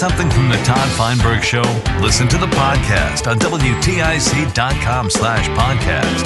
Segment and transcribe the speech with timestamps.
[0.00, 1.60] Something from the Todd Feinberg Show?
[2.00, 6.24] Listen to the podcast on WTIC.com slash podcast.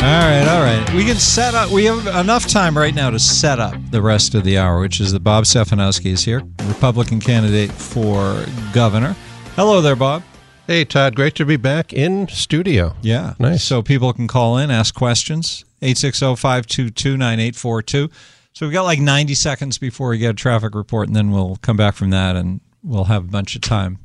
[0.00, 0.88] All right, all right.
[0.94, 1.72] We can set up.
[1.72, 5.00] We have enough time right now to set up the rest of the hour, which
[5.00, 9.16] is that Bob Stefanowski is here, Republican candidate for governor.
[9.56, 10.22] Hello there, Bob.
[10.68, 11.16] Hey, Todd.
[11.16, 12.94] Great to be back in studio.
[13.02, 13.64] Yeah, Nice.
[13.64, 15.64] So people can call in, ask questions.
[15.82, 18.12] 860-522-9842.
[18.52, 21.56] So we've got like 90 seconds before we get a traffic report, and then we'll
[21.62, 23.98] come back from that, and we'll have a bunch of time.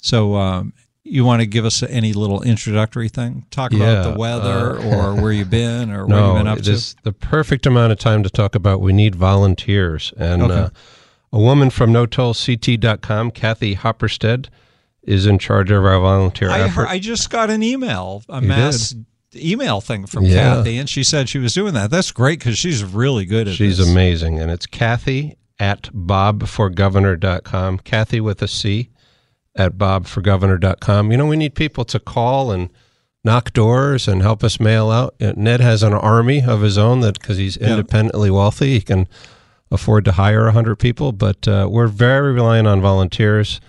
[0.00, 0.72] So um,
[1.04, 3.44] you want to give us any little introductory thing?
[3.50, 6.58] Talk Yeah, about the weather, or where you've been, or what No, you've been up
[6.62, 6.94] to.
[7.02, 10.12] the perfect amount of time to talk about we need volunteers.
[10.16, 10.54] And Okay.
[10.54, 10.70] uh,
[11.32, 14.46] a woman from NoTollCT.com, Kathy Hopperstead,
[15.02, 16.72] is in charge of our volunteer I, effort.
[16.72, 18.94] heard, I just got an email, a You mass
[19.38, 20.56] email thing from Yeah.
[20.56, 21.90] Kathy, and she said she was doing that.
[21.90, 23.90] That's great because she's really good at She's this.
[23.90, 24.38] amazing.
[24.40, 27.78] And it's Kathy at bobforgovernor.com.
[27.80, 28.90] Kathy with a C
[29.56, 31.10] at bobforgovernor.com.
[31.10, 32.68] You know, we need people to call and
[33.24, 35.14] knock doors and help us mail out.
[35.20, 39.08] Uh, Ned has an army of his own that because he's independently wealthy, he can
[39.70, 41.12] afford to hire 100 people.
[41.12, 43.60] But uh, we're very reliant on volunteers.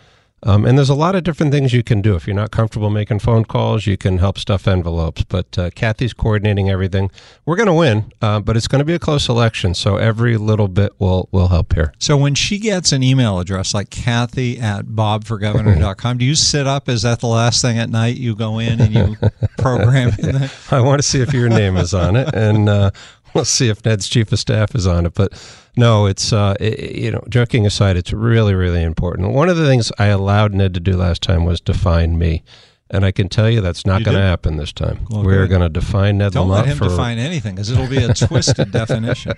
[0.44, 2.16] Um, and there's a lot of different things you can do.
[2.16, 5.24] If you're not comfortable making phone calls, you can help stuff envelopes.
[5.24, 7.12] But uh, Kathy's coordinating everything.
[7.46, 9.74] We're going to win, uh, but it's going to be a close election.
[9.74, 11.94] So every little bit will will help here.
[12.00, 16.90] So when she gets an email address like Kathy at bobforgovernor.com, do you sit up?
[16.90, 19.18] Is that the last thing at night you go in and you
[19.58, 20.50] program in?
[20.72, 22.92] I want to see if your name is on it, and uh,
[23.34, 25.14] we'll see if Ned's chief of staff is on it.
[25.14, 25.34] But
[25.78, 29.32] no, it's uh, i you know, joking aside, it's really really important.
[29.34, 32.44] One of the things I allowed Ned to do last time was define me.
[32.92, 35.06] And I can tell you that's not going to happen this time.
[35.12, 37.88] Well, We're going to define Ned Don't Lamont let him for define anything because it'll
[37.88, 39.34] be a twisted definition.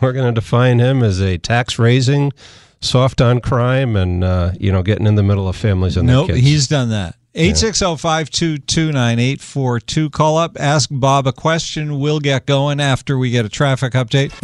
[0.00, 2.32] We're going to define him as a tax raising,
[2.80, 6.28] soft on crime, and uh, you know, getting in the middle of families and Nope,
[6.28, 6.46] their kids.
[6.46, 7.16] he's done that.
[7.34, 10.12] 860-522-9842.
[10.12, 11.98] Call up, ask Bob a question.
[11.98, 14.34] We'll get going after we get a traffic update.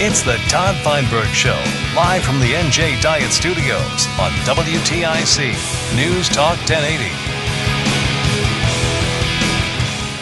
[0.00, 1.60] It's the Todd Feinberg Show,
[1.94, 7.37] live from the NJ Diet Studios on WTIC News Talk 1080.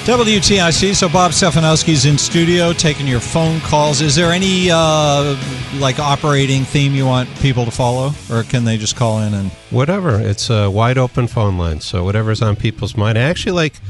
[0.07, 0.95] WTIC.
[0.95, 4.01] So Bob Stefanowski's in studio taking your phone calls.
[4.01, 5.37] Is there any uh,
[5.81, 9.51] like operating theme you want people to follow, or can they just call in and?
[9.71, 10.21] whatever.
[10.21, 13.19] It's a wide open phone line, so whatever's on people's mind.
[13.19, 13.81] I actually like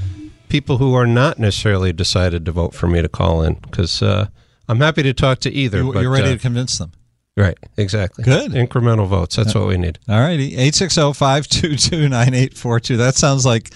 [0.48, 4.28] people who are not necessarily decided to vote for me to call in because uh,
[4.70, 5.82] I'm happy to talk to either.
[5.82, 6.92] You, but, you're ready uh, to convince them.
[7.36, 7.58] right?
[7.76, 8.24] Exactly.
[8.24, 8.52] Good.
[8.52, 9.36] Incremental votes.
[9.36, 9.98] That's what we need.
[10.08, 10.52] All righty.
[10.52, 12.96] 860-522-9842.
[12.96, 13.70] That sounds like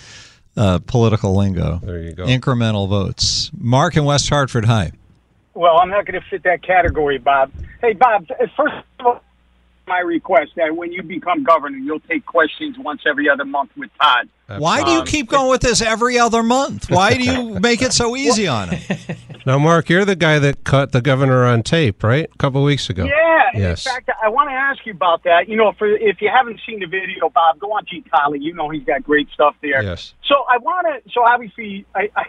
[0.56, 1.80] uh, political lingo.
[1.82, 2.24] There you go.
[2.24, 3.50] Incremental votes.
[3.56, 4.64] Mark in West Hartford.
[4.64, 4.92] Hi.
[5.54, 7.52] Well, I'm not going to fit that category, Bob.
[7.80, 8.26] Hey, Bob,
[8.56, 9.20] first of all,
[9.90, 13.90] my request that when you become governor, you'll take questions once every other month with
[14.00, 14.28] Todd.
[14.58, 16.88] Why do you um, keep going with this every other month?
[16.90, 19.16] Why do you make it so easy on him?
[19.46, 22.28] Now, Mark, you're the guy that cut the governor on tape, right?
[22.32, 23.04] A couple weeks ago.
[23.04, 23.86] Yeah, Yes.
[23.86, 25.48] in fact, I want to ask you about that.
[25.48, 28.38] You know, for if you haven't seen the video, Bob, go on G Collie.
[28.38, 29.82] You know he's got great stuff there.
[29.82, 30.12] Yes.
[30.26, 31.10] So I want to.
[31.12, 32.24] So obviously, I, I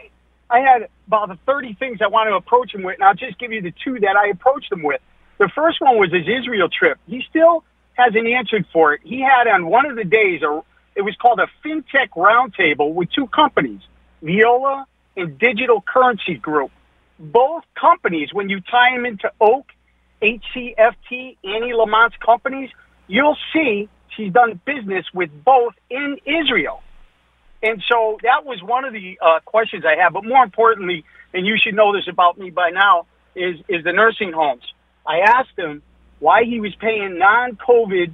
[0.49, 3.37] I had about the 30 things I want to approach him with, and I'll just
[3.39, 5.01] give you the two that I approached him with.
[5.41, 6.99] The first one was his Israel trip.
[7.07, 9.01] He still hasn't answered for it.
[9.03, 10.61] He had on one of the days, a,
[10.95, 13.79] it was called a FinTech Roundtable with two companies,
[14.21, 14.85] Viola
[15.17, 16.69] and Digital Currency Group.
[17.17, 19.65] Both companies, when you tie them into Oak,
[20.21, 22.69] HCFT, Annie Lamont's companies,
[23.07, 26.83] you'll see she's done business with both in Israel.
[27.63, 30.13] And so that was one of the uh, questions I had.
[30.13, 31.03] But more importantly,
[31.33, 34.61] and you should know this about me by now, is, is the nursing homes.
[35.07, 35.81] I asked him
[36.19, 38.13] why he was paying non-COVID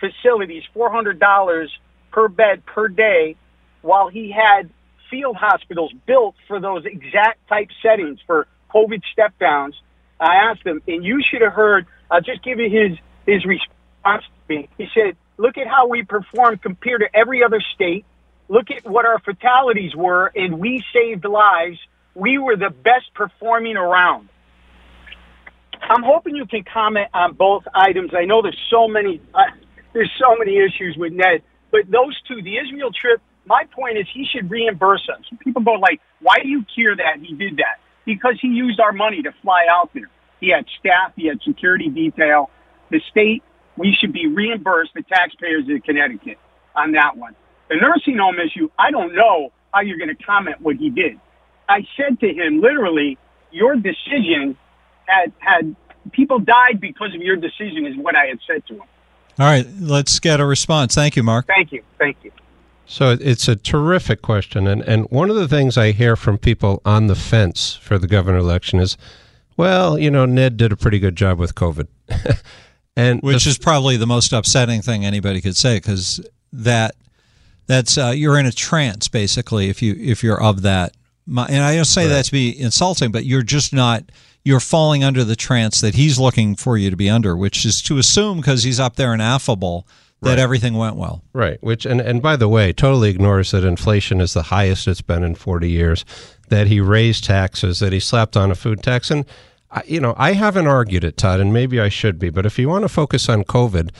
[0.00, 1.68] facilities $400
[2.10, 3.36] per bed per day
[3.82, 4.70] while he had
[5.10, 9.74] field hospitals built for those exact type settings for COVID step downs.
[10.18, 14.24] I asked him, and you should have heard, I'll just give you his, his response
[14.24, 14.68] to me.
[14.78, 18.04] He said, look at how we perform compared to every other state.
[18.48, 21.78] Look at what our fatalities were, and we saved lives.
[22.14, 24.28] We were the best performing around.
[25.88, 28.12] I'm hoping you can comment on both items.
[28.16, 29.42] I know there's so many, uh,
[29.92, 34.06] there's so many issues with Ned, but those two, the Israel trip, my point is
[34.12, 35.22] he should reimburse us.
[35.40, 37.80] People go like, why do you care that he did that?
[38.06, 40.08] Because he used our money to fly out there.
[40.40, 42.50] He had staff, he had security detail.
[42.90, 43.42] The state,
[43.76, 46.38] we should be reimbursed, the taxpayers of Connecticut,
[46.74, 47.34] on that one.
[47.68, 51.18] The nursing home issue, I don't know how you're going to comment what he did.
[51.68, 53.18] I said to him, literally,
[53.50, 54.56] your decision
[55.06, 55.76] had had
[56.12, 58.82] people died because of your decision, is what I had said to him.
[59.38, 60.94] All right, let's get a response.
[60.94, 61.46] Thank you, Mark.
[61.46, 61.82] Thank you.
[61.98, 62.30] Thank you.
[62.86, 66.82] So it's a terrific question, and and one of the things I hear from people
[66.84, 68.96] on the fence for the governor election is,
[69.56, 71.88] well, you know, Ned did a pretty good job with COVID,
[72.96, 76.20] and which the, is probably the most upsetting thing anybody could say because
[76.52, 76.94] that
[77.66, 80.94] that's uh, you're in a trance basically if you if you're of that.
[81.26, 82.08] And I don't say right.
[82.08, 84.04] that to be insulting, but you're just not
[84.44, 87.80] you're falling under the trance that he's looking for you to be under, which is
[87.82, 89.86] to assume because he's up there and affable
[90.20, 90.38] that right.
[90.38, 91.22] everything went well.
[91.32, 91.62] Right.
[91.62, 95.24] Which and and by the way, totally ignores that inflation is the highest it's been
[95.24, 96.04] in 40 years,
[96.48, 99.24] that he raised taxes, that he slapped on a food tax and
[99.74, 102.58] I, you know, I haven't argued it, Todd, and maybe I should be, but if
[102.58, 103.90] you want to focus on COVID,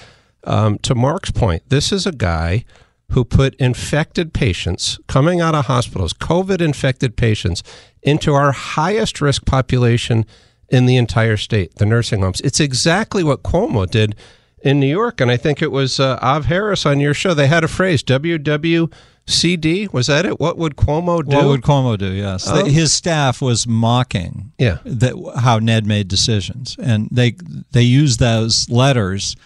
[0.45, 2.65] um, to Mark's point, this is a guy
[3.11, 7.63] who put infected patients coming out of hospitals, COVID infected patients,
[8.03, 10.25] into our highest risk population
[10.69, 12.41] in the entire state, the nursing homes.
[12.41, 14.17] It's exactly what Cuomo did
[14.65, 15.21] in New York.
[15.21, 17.35] And I think it was uh, Av Harris on your show.
[17.35, 19.93] They had a phrase, WWCD.
[19.93, 20.41] Was that it?
[20.41, 21.37] What would Cuomo do?
[21.37, 22.11] What would Cuomo do?
[22.11, 22.49] Yes.
[22.49, 22.65] Oh.
[22.65, 24.79] His staff was mocking yeah.
[24.85, 26.77] that, how Ned made decisions.
[26.83, 27.37] And they,
[27.73, 29.37] they used those letters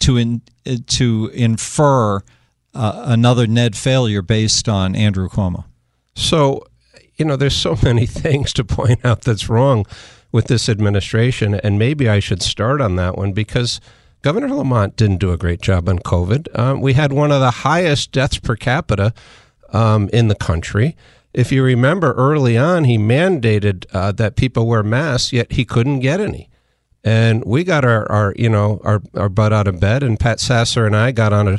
[0.00, 2.20] to, in, to infer
[2.74, 5.64] uh, another Ned failure based on Andrew Cuomo.
[6.14, 6.66] So,
[7.16, 9.86] you know, there's so many things to point out that's wrong
[10.32, 13.80] with this administration, and maybe I should start on that one because
[14.22, 16.58] Governor Lamont didn't do a great job on COVID.
[16.58, 19.12] Um, we had one of the highest deaths per capita
[19.72, 20.96] um, in the country.
[21.32, 26.00] If you remember early on, he mandated uh, that people wear masks, yet he couldn't
[26.00, 26.48] get any.
[27.04, 30.40] And we got our, our you know, our, our butt out of bed, and Pat
[30.40, 31.58] Sasser and I got on a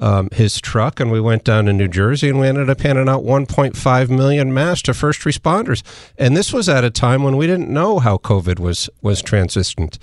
[0.00, 3.08] um, his truck, and we went down to New Jersey, and we ended up handing
[3.08, 5.82] out 1.5 million masks to first responders.
[6.16, 9.98] And this was at a time when we didn't know how COVID was was transitioned.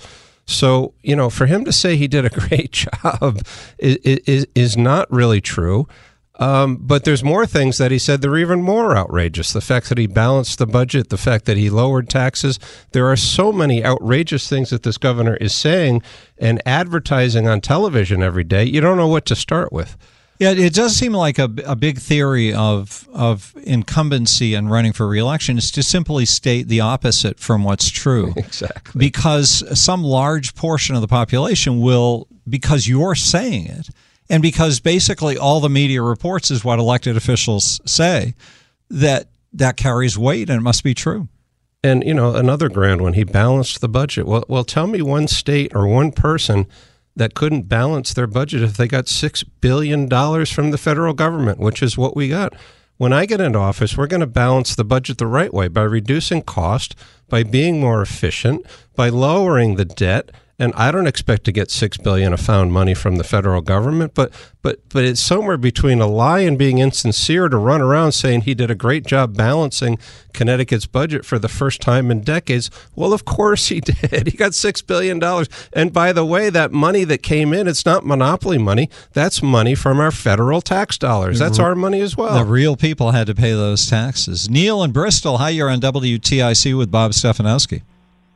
[0.46, 3.42] So you know, for him to say he did a great job
[3.78, 5.88] is is, is not really true.
[6.38, 9.52] Um, but there's more things that he said that are even more outrageous.
[9.52, 12.58] The fact that he balanced the budget, the fact that he lowered taxes.
[12.92, 16.02] There are so many outrageous things that this governor is saying
[16.36, 18.64] and advertising on television every day.
[18.64, 19.96] You don't know what to start with.
[20.38, 25.08] Yeah, it does seem like a, a big theory of of incumbency and running for
[25.08, 28.34] reelection is to simply state the opposite from what's true.
[28.46, 28.98] Exactly.
[28.98, 33.88] Because some large portion of the population will, because you're saying it,
[34.28, 38.34] and because basically all the media reports is what elected officials say,
[38.90, 41.28] that that carries weight and it must be true.
[41.82, 44.26] And you know, another grand one, he balanced the budget.
[44.26, 46.66] Well, well, tell me one state or one person
[47.14, 51.58] that couldn't balance their budget if they got six billion dollars from the federal government,
[51.58, 52.52] which is what we got.
[52.98, 55.82] When I get into office, we're going to balance the budget the right way by
[55.82, 56.94] reducing cost,
[57.28, 58.64] by being more efficient,
[58.94, 62.94] by lowering the debt, and I don't expect to get six billion of found money
[62.94, 64.32] from the federal government, but
[64.62, 68.54] but but it's somewhere between a lie and being insincere to run around saying he
[68.54, 69.98] did a great job balancing
[70.32, 72.70] Connecticut's budget for the first time in decades.
[72.94, 74.28] Well, of course he did.
[74.28, 77.84] He got six billion dollars, and by the way, that money that came in, it's
[77.84, 78.88] not monopoly money.
[79.12, 81.38] That's money from our federal tax dollars.
[81.38, 82.38] That's our money as well.
[82.38, 84.48] The real people had to pay those taxes.
[84.48, 87.82] Neil in Bristol, hi, you're on WTIC with Bob Stefanowski.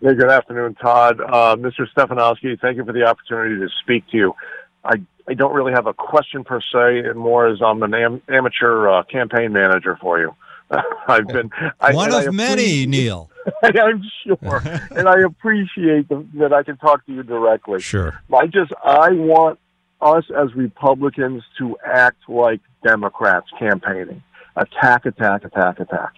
[0.02, 1.20] Hey, good afternoon, Todd.
[1.20, 1.86] Uh, Mr.
[1.94, 4.34] Stefanowski, thank you for the opportunity to speak to you.
[4.82, 4.94] I,
[5.28, 8.88] I don't really have a question per se, and more as I'm an am- amateur
[8.88, 10.34] uh, campaign manager for you.
[11.08, 13.30] I've been I, one of many, Neil.
[13.62, 14.62] I'm sure,
[14.96, 17.80] and I appreciate the, that I can talk to you directly.
[17.80, 18.22] Sure.
[18.34, 19.58] I just I want
[20.00, 24.22] us as Republicans to act like Democrats campaigning.
[24.56, 26.14] Attack, attack, attack, attack.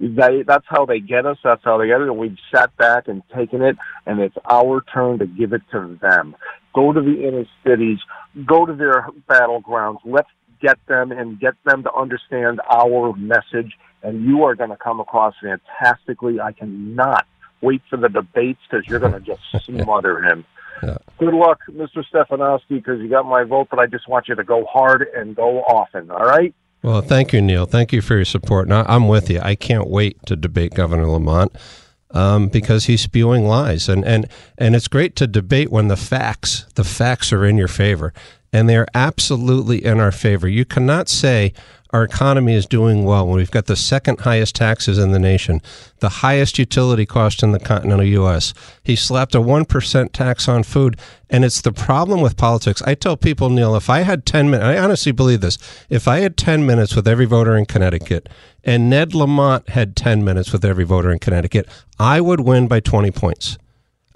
[0.00, 1.38] They, that's how they get us.
[1.42, 2.08] That's how they get it.
[2.08, 3.76] And we've sat back and taken it,
[4.06, 6.36] and it's our turn to give it to them.
[6.74, 7.98] Go to the inner cities.
[8.46, 9.98] Go to their battlegrounds.
[10.04, 10.28] Let's
[10.60, 13.72] get them and get them to understand our message.
[14.02, 16.40] And you are going to come across fantastically.
[16.40, 17.26] I cannot
[17.60, 20.44] wait for the debates because you're going to just smother him.
[20.82, 20.98] Yeah.
[21.18, 22.04] Good luck, Mr.
[22.12, 25.34] Stefanowski, because you got my vote, but I just want you to go hard and
[25.34, 26.10] go often.
[26.10, 26.54] All right?
[26.82, 27.66] Well, thank you, Neil.
[27.66, 28.68] Thank you for your support.
[28.68, 29.40] Now, I'm with you.
[29.40, 31.52] I can't wait to debate Governor Lamont
[32.12, 36.66] um, because he's spewing lies, and and and it's great to debate when the facts
[36.74, 38.12] the facts are in your favor,
[38.52, 40.48] and they're absolutely in our favor.
[40.48, 41.52] You cannot say
[41.90, 45.62] our economy is doing well when we've got the second highest taxes in the nation,
[46.00, 48.52] the highest utility cost in the continental U.S.
[48.82, 50.98] He slapped a 1% tax on food.
[51.30, 52.80] And it's the problem with politics.
[52.82, 55.58] I tell people, Neil, if I had 10 minutes, I honestly believe this,
[55.90, 58.28] if I had 10 minutes with every voter in Connecticut
[58.64, 61.68] and Ned Lamont had 10 minutes with every voter in Connecticut,
[61.98, 63.58] I would win by 20 points.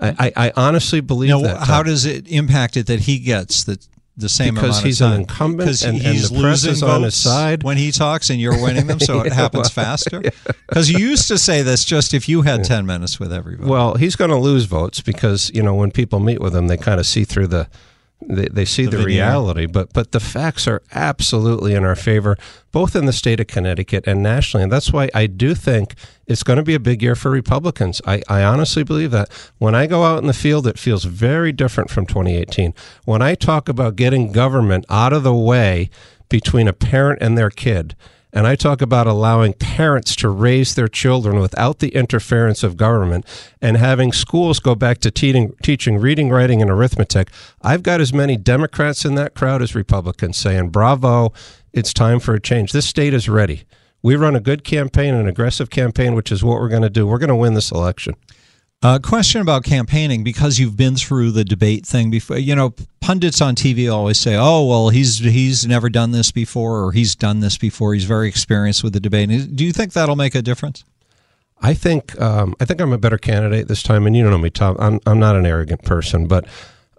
[0.02, 1.58] I, I, honestly believe now, that.
[1.58, 3.78] How does it impact it that he gets the
[4.16, 7.16] the same because he's an incumbent because and, he's and the press is on his
[7.16, 7.62] side.
[7.62, 10.20] when he talks and you're winning them so it happens faster?
[10.68, 12.64] because you used to say this just if you had yeah.
[12.64, 13.70] 10 minutes with everybody.
[13.70, 16.76] Well he's going to lose votes because you know when people meet with him they
[16.76, 17.68] kind of see through the
[18.28, 22.36] they, they see the, the reality, but but the facts are absolutely in our favor,
[22.70, 25.94] both in the state of Connecticut and nationally, and that's why I do think
[26.26, 28.00] it's going to be a big year for Republicans.
[28.06, 29.28] I, I honestly believe that.
[29.58, 32.74] When I go out in the field, it feels very different from 2018.
[33.04, 35.90] When I talk about getting government out of the way
[36.28, 37.94] between a parent and their kid
[38.32, 43.26] and I talk about allowing parents to raise their children without the interference of government
[43.60, 47.28] and having schools go back to teaching, teaching reading, writing, and arithmetic.
[47.60, 51.32] I've got as many Democrats in that crowd as Republicans saying, bravo,
[51.72, 52.72] it's time for a change.
[52.72, 53.64] This state is ready.
[54.02, 57.06] We run a good campaign, an aggressive campaign, which is what we're going to do.
[57.06, 58.16] We're going to win this election.
[58.84, 62.36] A question about campaigning because you've been through the debate thing before.
[62.36, 66.82] You know, pundits on TV always say, "Oh, well, he's he's never done this before,
[66.84, 67.94] or he's done this before.
[67.94, 70.84] He's very experienced with the debate." Do you think that'll make a difference?
[71.60, 74.38] I think um, I think I'm a better candidate this time, and you don't know
[74.38, 74.76] me, Tom.
[74.80, 76.44] I'm I'm not an arrogant person, but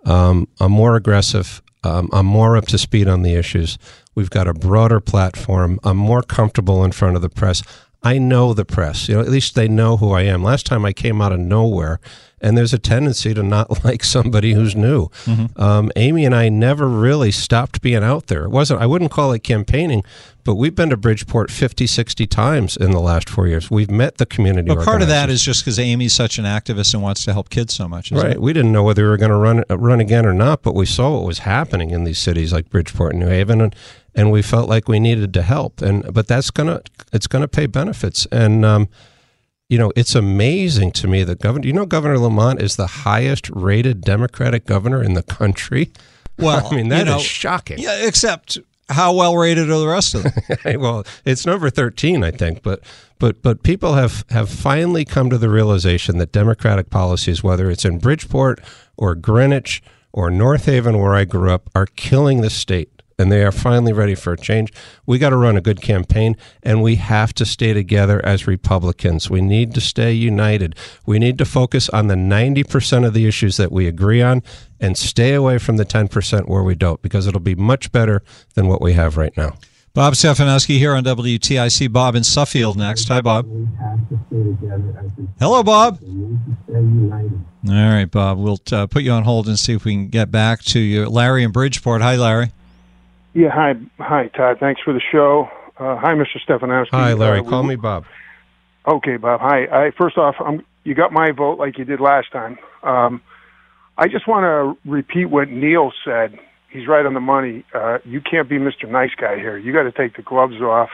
[0.05, 1.61] um, I'm more aggressive.
[1.83, 3.77] Um, I'm more up to speed on the issues.
[4.15, 5.81] We've got a broader platform.
[5.83, 7.61] I'm more comfortable in front of the press.
[8.03, 9.07] I know the press.
[9.07, 10.43] You know, at least they know who I am.
[10.43, 11.99] Last time I came out of nowhere,
[12.41, 15.07] and there's a tendency to not like somebody who's new.
[15.25, 15.59] Mm-hmm.
[15.59, 18.43] Um, Amy and I never really stopped being out there.
[18.43, 18.81] It wasn't.
[18.81, 20.03] I wouldn't call it campaigning,
[20.43, 23.71] but we've been to Bridgeport 50, 60 times in the last four years.
[23.71, 24.67] We've met the community.
[24.67, 27.49] But part of that is just because Amy's such an activist and wants to help
[27.49, 28.11] kids so much.
[28.11, 28.31] Right.
[28.31, 28.41] It?
[28.41, 30.85] We didn't know whether we were going to run run again or not, but we
[30.85, 33.73] saw what was happening in these cities like Bridgeport and New Haven, and
[34.15, 35.81] and we felt like we needed to help.
[35.81, 38.25] And but that's gonna it's gonna pay benefits.
[38.31, 38.89] And um,
[39.69, 41.65] you know, it's amazing to me that governor.
[41.65, 45.91] You know, Governor Lamont is the highest rated Democratic governor in the country.
[46.35, 47.77] Well, I mean that you know, is shocking.
[47.77, 48.57] Yeah, except
[48.89, 50.33] how well rated are the rest of them?
[50.81, 52.79] well, it's number thirteen, I think, but
[53.19, 57.85] but but people have have finally come to the realization that Democratic policies, whether it's
[57.85, 58.61] in Bridgeport
[58.97, 63.43] or Greenwich or North Haven, where I grew up, are killing the state and they
[63.43, 64.71] are finally ready for a change.
[65.05, 69.29] We got to run a good campaign and we have to stay together as Republicans.
[69.29, 70.75] We need to stay united.
[71.05, 74.41] We need to focus on the 90% of the issues that we agree on
[74.79, 78.23] and stay away from the 10% where we don't because it'll be much better
[78.55, 79.53] than what we have right now.
[79.95, 81.91] Bob Stefanowski here on WTIC.
[81.91, 83.07] Bob in Suffield next.
[83.09, 83.45] Hi, Bob.
[85.39, 85.99] Hello, Bob.
[86.01, 88.39] All right, Bob.
[88.39, 91.05] We'll uh, put you on hold and see if we can get back to you.
[91.07, 92.01] Larry in Bridgeport.
[92.01, 92.51] Hi, Larry.
[93.33, 94.57] Yeah, hi, hi, Todd.
[94.59, 95.49] Thanks for the show.
[95.77, 96.37] Uh, hi, Mr.
[96.47, 96.89] Stefanowski.
[96.91, 97.39] Hi, Larry.
[97.39, 98.05] Uh, Call me Bob.
[98.87, 99.39] Okay, Bob.
[99.41, 99.65] Hi.
[99.65, 102.59] I, first off, I'm, you got my vote like you did last time.
[102.83, 103.21] Um,
[103.97, 106.37] I just want to repeat what Neil said.
[106.69, 107.65] He's right on the money.
[107.73, 108.89] Uh, you can't be Mr.
[108.89, 109.57] Nice Guy here.
[109.57, 110.89] You got to take the gloves off,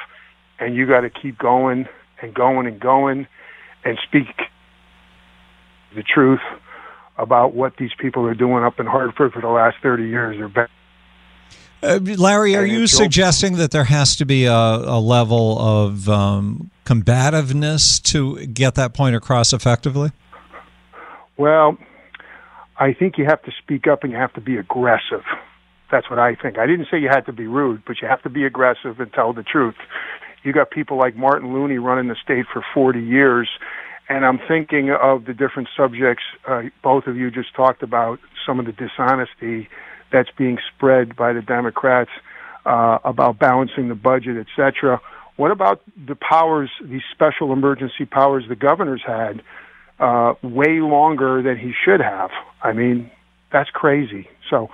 [0.60, 1.88] and you got to keep going
[2.22, 3.28] and going and going,
[3.84, 4.28] and speak
[5.96, 6.42] the truth
[7.18, 10.38] about what these people are doing up in Hartford for the last 30 years.
[10.38, 10.70] They're bad.
[11.82, 16.72] Uh, Larry, are you suggesting that there has to be a, a level of um,
[16.84, 20.12] combativeness to get that point across effectively?
[21.38, 21.78] Well,
[22.78, 25.24] I think you have to speak up and you have to be aggressive.
[25.90, 26.60] That's what I think.
[26.60, 29.12] I didn't say you had to be rude, but you have to be aggressive and
[29.14, 29.76] tell the truth.
[30.44, 33.50] You got people like Martin Looney running the state for 40 years,
[34.10, 38.60] and I'm thinking of the different subjects uh, both of you just talked about, some
[38.60, 39.70] of the dishonesty
[40.12, 42.12] that's being spread by the Democrats
[42.66, 45.02] uh, about balancing the budget, etc.
[45.36, 49.42] What about the powers, these special emergency powers the governor's had?
[50.00, 52.32] uh, way longer than he should have.
[52.62, 53.12] I mean,
[53.52, 54.28] that's crazy.
[54.50, 54.70] So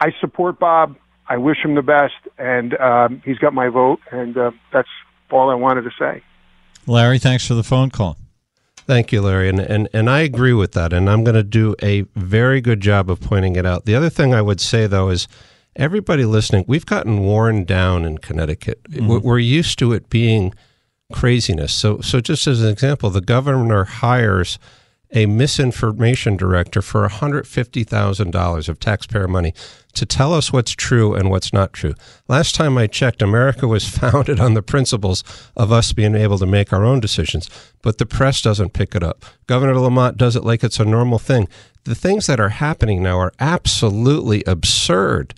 [0.00, 0.96] I support Bob.
[1.28, 4.88] I wish him the best, and um, he's got my vote, and uh, that's
[5.30, 6.22] all I wanted to say.
[6.86, 8.18] Larry, thanks for the phone call.
[8.86, 9.48] Thank you, Larry.
[9.48, 10.92] And, and, and I agree with that.
[10.92, 13.86] And I'm going to do a very good job of pointing it out.
[13.86, 15.26] The other thing I would say, though, is
[15.74, 18.82] everybody listening, we've gotten worn down in Connecticut.
[18.84, 19.26] Mm-hmm.
[19.26, 20.52] We're used to it being
[21.12, 21.72] craziness.
[21.72, 24.58] So, so just as an example, the governor hires
[25.14, 29.54] a misinformation director for $150,000 of taxpayer money
[29.94, 31.94] to tell us what's true and what's not true.
[32.26, 35.22] Last time I checked, America was founded on the principles
[35.56, 37.48] of us being able to make our own decisions,
[37.80, 39.24] but the press doesn't pick it up.
[39.46, 41.48] Governor Lamont does it like it's a normal thing.
[41.84, 45.34] The things that are happening now are absolutely absurd.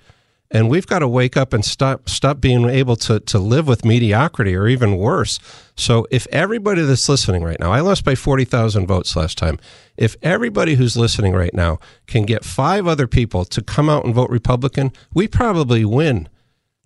[0.57, 3.85] And we've got to wake up and stop stop being able to, to live with
[3.85, 5.39] mediocrity or even worse.
[5.77, 9.59] So if everybody that's listening right now, I lost by 40,000 votes last time.
[9.99, 14.15] If everybody who's listening right now can get five other people to come out and
[14.15, 16.27] vote Republican, we probably win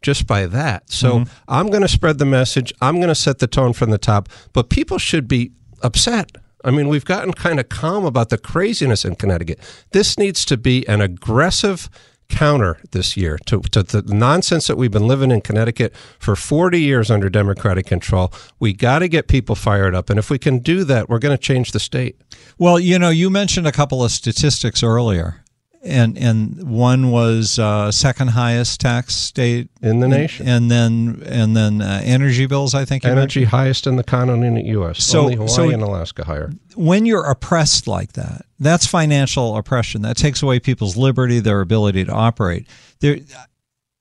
[0.03, 0.91] just by that.
[0.91, 1.33] So mm-hmm.
[1.47, 2.73] I'm going to spread the message.
[2.81, 6.33] I'm going to set the tone from the top, but people should be upset.
[6.65, 9.61] I mean, we've gotten kind of calm about the craziness in Connecticut.
[9.93, 11.89] This needs to be an aggressive
[12.31, 16.81] counter this year to, to the nonsense that we've been living in Connecticut for 40
[16.81, 18.33] years under Democratic control.
[18.59, 20.09] We got to get people fired up.
[20.09, 22.21] And if we can do that, we're going to change the state.
[22.57, 25.40] Well, you know, you mentioned a couple of statistics earlier
[25.83, 31.57] and and one was uh, second highest tax state in the nation, and then and
[31.57, 32.75] then uh, energy bills.
[32.75, 35.03] I think energy highest in the continental U.S.
[35.03, 36.53] So Only Hawaii so and Alaska higher.
[36.75, 40.03] When you're oppressed like that, that's financial oppression.
[40.03, 42.67] That takes away people's liberty, their ability to operate.
[43.01, 43.19] There,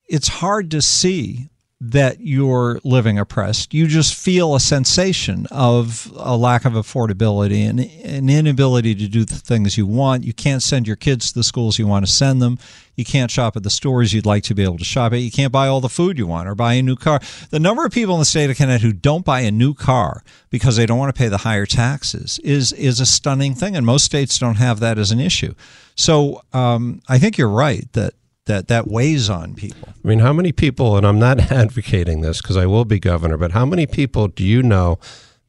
[0.08, 1.50] it's hard to see
[1.82, 3.74] that you're living oppressed.
[3.74, 9.24] You just feel a sensation of a lack of affordability and an inability to do
[9.24, 10.26] the things you want.
[10.26, 12.60] You can't send your kids to the schools you want to send them.
[12.98, 15.20] You can't shop at the stores you'd like to be able to shop at.
[15.20, 17.22] You can't buy all the food you want or buy a new car.
[17.50, 20.22] The number of people in the state of Connecticut who don't buy a new car
[20.50, 23.86] because they don't want to pay the higher taxes is is a stunning thing, and
[23.86, 25.54] most states don't have that as an issue.
[25.96, 28.16] So um, I think you're right that
[28.50, 29.90] that that weighs on people.
[30.04, 33.38] I mean, how many people, and I'm not advocating this because I will be governor,
[33.38, 34.98] but how many people do you know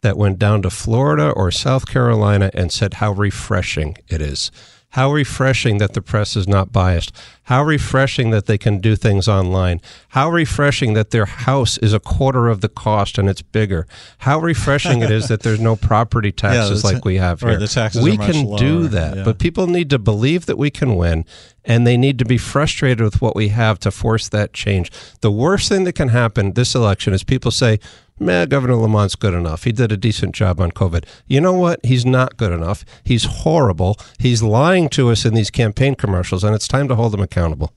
[0.02, 4.52] that went down to Florida or South Carolina and said how refreshing it is?
[4.90, 7.16] How refreshing that the press is not biased.
[7.44, 9.80] How refreshing that they can do things online.
[10.10, 13.86] How refreshing that their house is a quarter of the cost and it's bigger.
[14.18, 17.56] How refreshing it is that there's no property taxes yeah, like we have here.
[17.56, 18.58] The taxes we can lower.
[18.58, 19.24] do that, yeah.
[19.24, 21.24] but people need to believe that we can win
[21.64, 24.90] and they need to be frustrated with what we have to force that change.
[25.20, 27.78] The worst thing that can happen this election is people say,
[28.20, 29.64] man, Governor Lamont's good enough.
[29.64, 31.04] He did a decent job on COVID.
[31.26, 31.84] You know what?
[31.84, 32.84] He's not good enough.
[33.02, 33.96] He's horrible.
[34.18, 37.72] He's lying to us in these campaign commercials, and it's time to hold him accountable.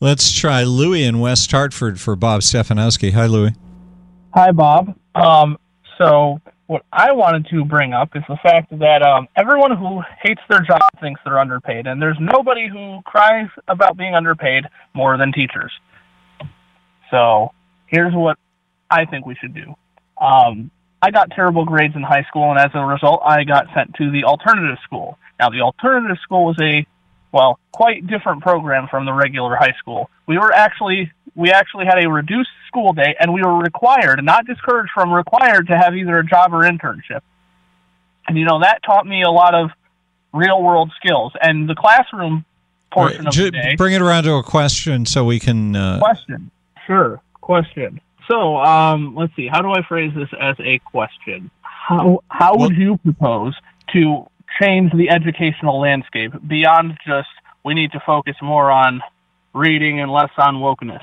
[0.00, 3.12] Let's try Louis in West Hartford for Bob Stefanowski.
[3.12, 3.50] Hi, Louis.
[4.32, 4.94] Hi, Bob.
[5.16, 5.58] Um,
[5.98, 10.42] so, what I wanted to bring up is the fact that um, everyone who hates
[10.48, 15.32] their job thinks they're underpaid, and there's nobody who cries about being underpaid more than
[15.32, 15.72] teachers.
[17.10, 17.52] So,
[17.86, 18.38] here's what
[18.90, 19.74] I think we should do.
[20.20, 23.94] Um, I got terrible grades in high school, and as a result, I got sent
[23.96, 25.18] to the alternative school.
[25.38, 26.86] Now, the alternative school was a
[27.30, 30.10] well, quite different program from the regular high school.
[30.26, 34.46] We were actually we actually had a reduced school day, and we were required, not
[34.46, 37.20] discouraged from required, to have either a job or internship.
[38.26, 39.70] And you know that taught me a lot of
[40.32, 41.32] real world skills.
[41.40, 42.44] And the classroom
[42.90, 43.74] portion right, of the day.
[43.76, 45.76] Bring it around to a question so we can.
[45.76, 45.98] Uh...
[45.98, 46.50] Question.
[46.86, 47.20] Sure.
[47.40, 48.00] Question.
[48.28, 49.48] So, um, let's see.
[49.48, 51.50] How do I phrase this as a question?
[51.62, 53.54] How how would you propose
[53.94, 54.26] to
[54.60, 57.28] change the educational landscape beyond just
[57.64, 59.02] we need to focus more on
[59.54, 61.02] reading and less on wokeness.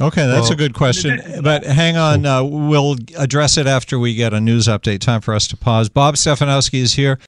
[0.00, 1.20] Okay, that's Well- a good question.
[1.42, 5.00] But hang on, uh, we'll address it after we get a news update.
[5.00, 5.88] Time for us to pause.
[5.88, 7.18] Bob Stefanowski is here.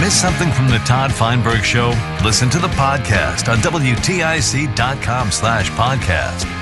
[0.00, 1.90] Miss something from the Todd Feinberg Show?
[2.24, 6.61] Listen to the podcast on WTIC.com slash podcast.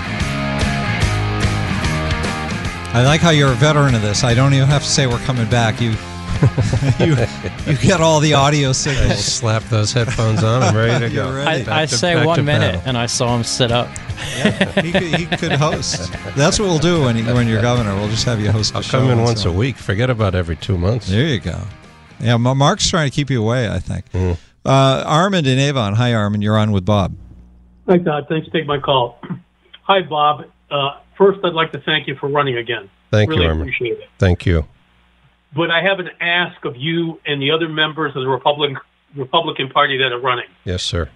[2.92, 4.24] I like how you're a veteran of this.
[4.24, 5.80] I don't even have to say we're coming back.
[5.80, 5.90] You,
[6.98, 7.14] you,
[7.66, 8.98] you get all the audio signals.
[8.98, 9.24] I signals.
[9.24, 10.62] slap those headphones on.
[10.64, 11.32] I'm ready to go.
[11.32, 11.68] ready.
[11.70, 12.82] I, I to- say one minute, battle.
[12.88, 13.86] and I saw him sit up.
[14.82, 16.12] he, could, he could host.
[16.34, 17.94] That's what we'll do when, you, when you're governor.
[17.94, 18.74] We'll just have you host.
[18.74, 19.76] I'll the show come in once once in a week.
[19.76, 21.06] Forget about every two months.
[21.08, 21.60] There you go.
[22.18, 23.68] Yeah, Mark's trying to keep you away.
[23.70, 24.10] I think.
[24.10, 24.36] Mm.
[24.64, 25.94] Uh, Armand and Avon.
[25.94, 26.42] Hi, Armand.
[26.42, 27.14] You're on with Bob.
[27.88, 28.26] Hi, Todd.
[28.28, 29.20] Thanks for taking my call.
[29.84, 30.44] Hi, Bob.
[30.70, 32.90] Uh, first, I'd like to thank you for running again.
[33.10, 33.62] Thank really you, Armin.
[33.62, 34.08] appreciate it.
[34.18, 34.64] Thank you.
[35.54, 38.78] But I have an ask of you and the other members of the Republican
[39.16, 40.46] Republican Party that are running.
[40.64, 41.10] Yes, sir.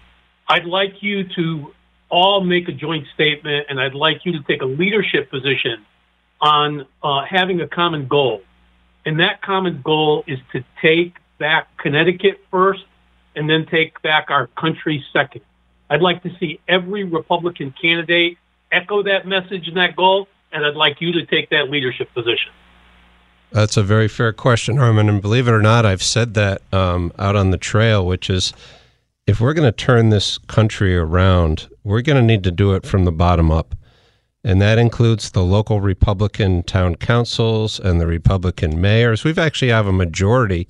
[0.49, 1.73] I'd like you to
[2.11, 5.87] all make a joint statement, and I'd like you to take a leadership position
[6.41, 8.43] on uh, having a common goal.
[9.07, 12.85] And that common goal is to take back Connecticut first
[13.37, 15.43] and then take back our country second.
[15.89, 18.39] I'd like to see every Republican candidate
[18.75, 22.53] echo that message and that goal, and I'd like you to take that leadership position.
[23.51, 25.09] That's a very fair question, Herman.
[25.09, 28.53] And believe it or not, I've said that um, out on the trail, which is
[29.27, 32.85] if we're going to turn this country around, we're going to need to do it
[32.85, 33.75] from the bottom up.
[34.43, 39.25] And that includes the local Republican town councils and the Republican mayors.
[39.25, 40.67] We've actually have a majority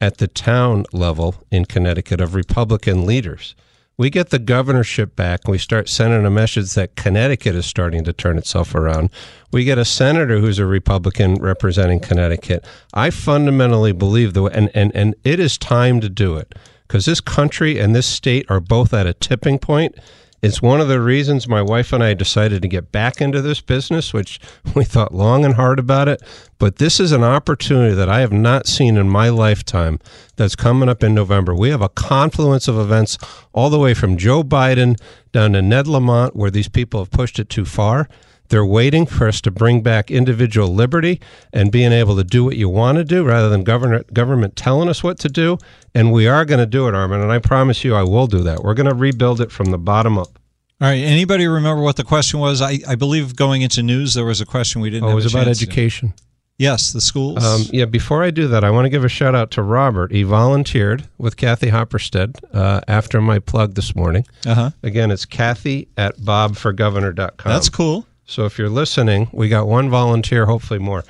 [0.00, 3.54] at the town level in Connecticut of Republican leaders.
[4.02, 8.02] We get the governorship back and we start sending a message that Connecticut is starting
[8.02, 9.10] to turn itself around.
[9.52, 12.66] We get a senator who's a Republican representing Connecticut.
[12.92, 16.52] I fundamentally believe the and and and it is time to do it
[16.88, 19.94] because this country and this state are both at a tipping point.
[20.42, 23.60] It's one of the reasons my wife and I decided to get back into this
[23.60, 24.40] business, which
[24.74, 26.20] we thought long and hard about it.
[26.58, 30.00] But this is an opportunity that I have not seen in my lifetime
[30.34, 31.54] that's coming up in November.
[31.54, 33.18] We have a confluence of events
[33.52, 35.00] all the way from Joe Biden
[35.30, 38.08] down to Ned Lamont, where these people have pushed it too far.
[38.52, 41.22] They're waiting for us to bring back individual liberty
[41.54, 44.90] and being able to do what you want to do rather than government government telling
[44.90, 45.56] us what to do.
[45.94, 47.22] And we are going to do it, Armin.
[47.22, 48.62] And I promise you, I will do that.
[48.62, 50.38] We're going to rebuild it from the bottom up.
[50.82, 50.98] All right.
[50.98, 52.60] Anybody remember what the question was?
[52.60, 55.08] I, I believe going into news, there was a question we didn't.
[55.08, 55.50] Oh, it was about to.
[55.50, 56.12] education.
[56.58, 57.42] Yes, the schools.
[57.42, 60.12] Um, yeah, before I do that, I want to give a shout out to Robert.
[60.12, 64.26] He volunteered with Kathy Hopperstead uh, after my plug this morning.
[64.44, 64.72] Uh-huh.
[64.82, 67.50] Again, it's Kathy at bobforgovernor.com.
[67.50, 68.06] That's cool.
[68.24, 71.04] So if you're listening, we got one volunteer, hopefully more.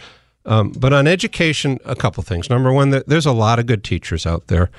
[0.45, 2.51] Um, but on education, a couple things.
[2.51, 4.71] Number one, there's a lot of good teachers out there.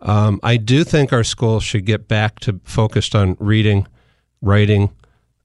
[0.00, 3.86] Um, I do think our schools should get back to focused on reading,
[4.40, 4.90] writing,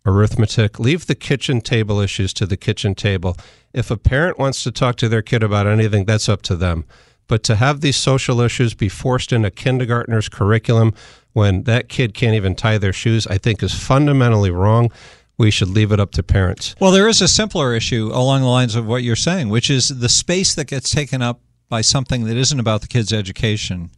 [0.06, 0.80] arithmetic.
[0.80, 3.36] Leave the kitchen table issues to the kitchen table.
[3.74, 6.86] If a parent wants to talk to their kid about anything, that's up to them.
[7.28, 10.94] But to have these social issues be forced into kindergartner's curriculum
[11.34, 14.92] when that kid can't even tie their shoes, I think is fundamentally wrong.
[15.38, 16.76] We should leave it up to parents.
[16.80, 19.90] Well, there is a simpler issue along the lines of what you're saying, which is
[19.90, 23.92] the space that gets taken up by something that isn't about the kid's education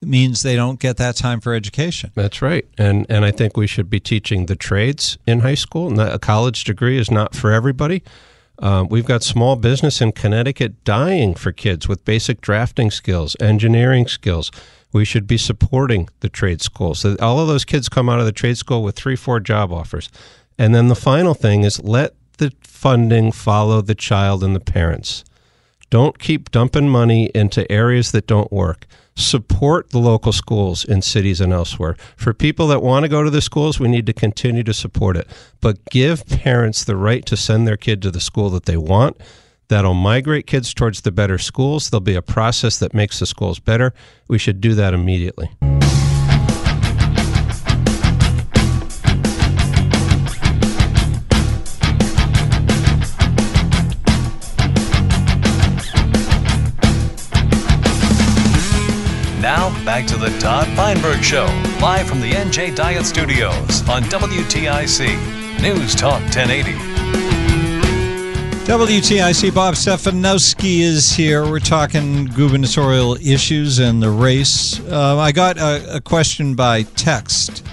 [0.00, 2.12] means they don't get that time for education.
[2.14, 2.66] That's right.
[2.78, 5.88] And and I think we should be teaching the trades in high school.
[5.88, 8.02] And a college degree is not for everybody.
[8.60, 14.08] Um, we've got small business in Connecticut dying for kids with basic drafting skills, engineering
[14.08, 14.50] skills.
[14.92, 17.00] We should be supporting the trade schools.
[17.00, 19.70] So all of those kids come out of the trade school with three, four job
[19.70, 20.08] offers.
[20.58, 25.24] And then the final thing is let the funding follow the child and the parents.
[25.90, 28.86] Don't keep dumping money into areas that don't work
[29.18, 31.96] support the local schools in cities and elsewhere.
[32.16, 35.16] For people that want to go to the schools, we need to continue to support
[35.16, 35.26] it.
[35.60, 39.20] But give parents the right to send their kid to the school that they want.
[39.68, 41.90] That'll migrate kids towards the better schools.
[41.90, 43.92] There'll be a process that makes the schools better.
[44.28, 45.50] We should do that immediately.
[59.88, 61.46] Back to the Todd Feinberg Show,
[61.80, 66.72] live from the NJ Diet Studios on WTIC News Talk 1080.
[68.70, 71.46] WTIC Bob Stefanowski is here.
[71.46, 74.78] We're talking gubernatorial issues and the race.
[74.78, 77.66] Uh, I got a, a question by text,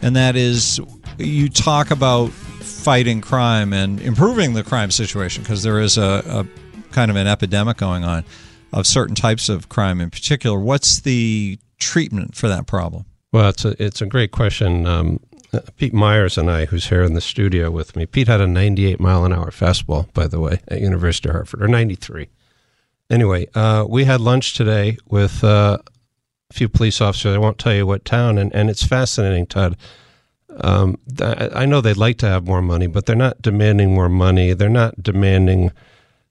[0.00, 0.78] and that is
[1.18, 6.92] you talk about fighting crime and improving the crime situation because there is a, a
[6.92, 8.24] kind of an epidemic going on
[8.72, 10.58] of certain types of crime in particular.
[10.58, 13.04] What's the treatment for that problem?
[13.32, 14.86] Well, it's a it's a great question.
[14.86, 15.20] Um,
[15.52, 18.46] uh, Pete Myers and I, who's here in the studio with me, Pete had a
[18.46, 22.28] 98 mile an hour fastball, by the way, at University of Hartford, or 93.
[23.10, 25.78] Anyway, uh, we had lunch today with uh,
[26.50, 27.34] a few police officers.
[27.34, 29.76] I won't tell you what town, and, and it's fascinating, Todd.
[30.60, 34.52] Um, I know they'd like to have more money, but they're not demanding more money.
[34.52, 35.72] They're not demanding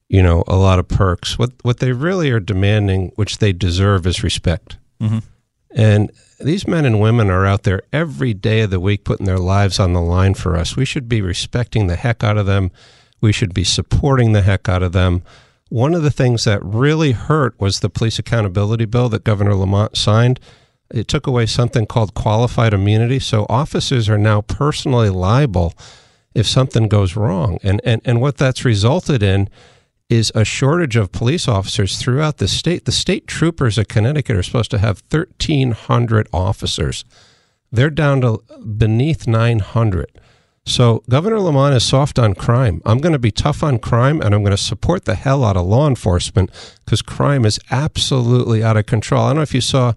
[0.10, 1.38] you know, a lot of perks.
[1.38, 4.78] What what they really are demanding, which they deserve, is respect.
[5.02, 5.20] Mm-hmm.
[5.72, 9.40] And these men and women are out there every day of the week putting their
[9.40, 10.76] lives on the line for us.
[10.76, 12.72] We should be respecting the heck out of them.
[13.22, 15.24] We should be supporting the heck out of them.
[15.70, 19.98] One of the things that really hurt was the police accountability bill that Governor Lamont
[19.98, 20.40] signed.
[20.90, 23.20] It took away something called qualified immunity.
[23.20, 25.74] So officers are now personally liable
[26.34, 27.58] if something goes wrong.
[27.64, 29.50] And, and, and what that's resulted in
[30.10, 32.86] is a shortage of police officers throughout the state.
[32.86, 37.04] The state troopers of Connecticut are supposed to have 1,300 officers.
[37.72, 38.42] They're down to
[38.78, 40.20] beneath 900.
[40.66, 42.82] So Governor Lamont is soft on crime.
[42.86, 45.56] I'm going to be tough on crime and I'm going to support the hell out
[45.56, 46.52] of law enforcement
[46.84, 49.24] because crime is absolutely out of control.
[49.24, 49.96] I don't know if you saw a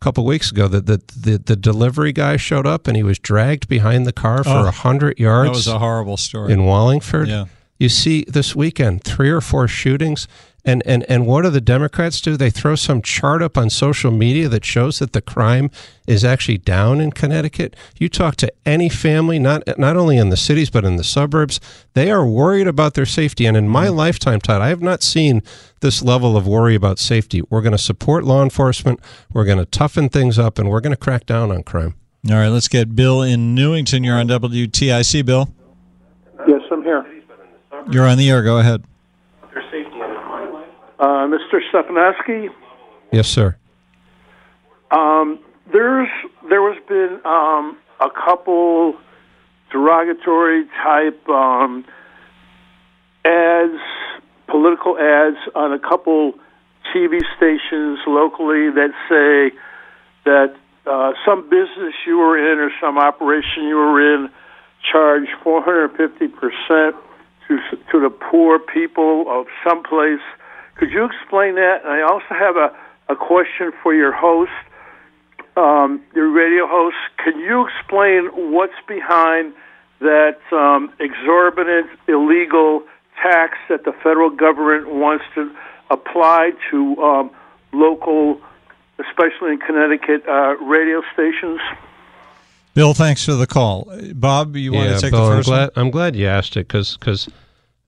[0.00, 3.68] couple weeks ago that the, the, the, delivery guy showed up and he was dragged
[3.68, 5.50] behind the car for oh, a oh, hundred yards.
[5.50, 7.28] That was a horrible story in Wallingford.
[7.28, 7.46] Yeah.
[7.78, 10.26] You see this weekend three or four shootings.
[10.64, 12.36] And, and, and what do the Democrats do?
[12.36, 15.70] They throw some chart up on social media that shows that the crime
[16.06, 17.74] is actually down in Connecticut.
[17.96, 21.58] You talk to any family, not, not only in the cities, but in the suburbs,
[21.94, 23.46] they are worried about their safety.
[23.46, 23.96] And in my mm-hmm.
[23.96, 25.42] lifetime, Todd, I have not seen
[25.80, 27.40] this level of worry about safety.
[27.48, 29.00] We're going to support law enforcement,
[29.32, 31.94] we're going to toughen things up, and we're going to crack down on crime.
[32.28, 34.04] All right, let's get Bill in Newington.
[34.04, 35.54] You're on WTIC, Bill.
[36.46, 37.06] Yes, I'm here.
[37.90, 38.42] You're on the air.
[38.42, 38.84] Go ahead.
[40.98, 41.60] Uh, Mr.
[41.72, 42.48] Stefanowski?
[43.12, 43.56] Yes, sir.
[44.90, 45.38] Um,
[45.72, 46.08] there's
[46.48, 48.94] there has been um, a couple
[49.70, 51.84] derogatory type um,
[53.24, 53.80] ads,
[54.48, 56.34] political ads on a couple
[56.94, 59.56] TV stations locally that say
[60.24, 60.54] that
[60.86, 64.28] uh, some business you were in or some operation you were in
[64.90, 66.96] charged 450 percent
[67.48, 67.58] to
[67.90, 70.20] to the poor people of some place.
[70.76, 71.80] Could you explain that?
[71.84, 72.76] And I also have a,
[73.08, 74.52] a question for your host.
[75.58, 76.96] um, your radio host.
[77.22, 79.52] Can you explain what's behind
[80.00, 82.82] that um, exorbitant, illegal
[83.20, 85.50] tax that the federal government wants to
[85.90, 87.30] apply to um,
[87.72, 88.40] local,
[89.00, 91.60] especially in Connecticut, uh, radio stations?
[92.78, 93.92] Bill, thanks for the call.
[94.14, 95.86] Bob, you want yeah, to take Bill, the I'm first glad, one?
[95.86, 97.28] I'm glad you asked it because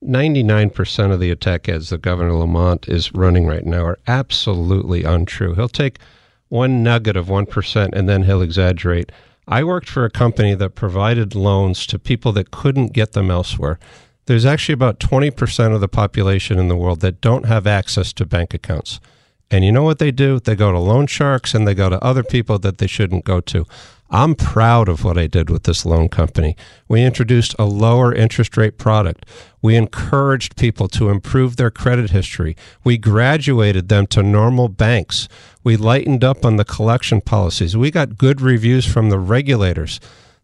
[0.05, 5.55] 99% of the attack ads that Governor Lamont is running right now are absolutely untrue.
[5.55, 6.01] He'll take
[6.49, 9.13] one nugget of 1% and then he'll exaggerate.
[9.47, 13.79] I worked for a company that provided loans to people that couldn't get them elsewhere.
[14.27, 18.27] There's actually about 20% of the population in the world that don't have access to
[18.27, 18.99] bank accounts.
[19.53, 20.41] And you know what they do?
[20.41, 23.41] They go to loan sharks and they go to other people that they shouldn't go
[23.41, 23.67] to.
[24.11, 26.57] I'm proud of what I did with this loan company.
[26.89, 29.25] We introduced a lower interest rate product.
[29.63, 32.57] We encouraged people to improve their credit history.
[32.83, 35.29] We graduated them to normal banks.
[35.63, 37.77] We lightened up on the collection policies.
[37.77, 40.01] We got good reviews from the regulators.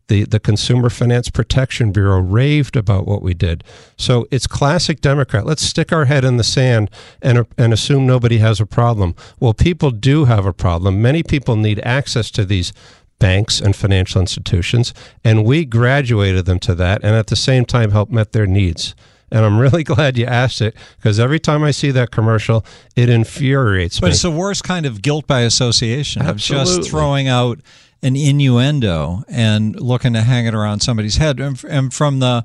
[0.09, 3.65] The, the Consumer Finance Protection Bureau raved about what we did.
[3.97, 5.45] So it's classic Democrat.
[5.45, 6.89] Let's stick our head in the sand
[7.21, 9.17] and, and assume nobody has a problem.
[9.41, 11.03] Well, people do have a problem.
[11.03, 12.73] Many people need access to these
[13.19, 14.93] banks and financial institutions,
[15.25, 18.95] and we graduated them to that and at the same time helped met their needs.
[19.31, 23.09] And I'm really glad you asked it because every time I see that commercial, it
[23.09, 24.11] infuriates But me.
[24.11, 27.61] But it's the worst kind of guilt by association of just throwing out
[28.03, 31.41] an innuendo and looking to hang it around somebody's head.
[31.41, 32.45] And from the